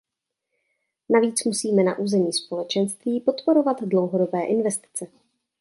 [1.09, 5.07] Navíc musíme na území Společenství podporovat dlouhodobé investice.